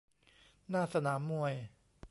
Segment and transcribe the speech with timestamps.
[0.69, 1.53] หน้าสนามมวย